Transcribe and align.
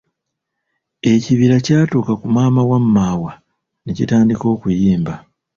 Ekibira 1.11 1.57
kyatuuka 1.65 2.13
ku 2.19 2.25
maama 2.35 2.61
wa 2.69 2.79
Maawa 2.93 3.31
ne 3.83 3.91
kitandika 3.97 4.45
okuyimba, 4.55 5.13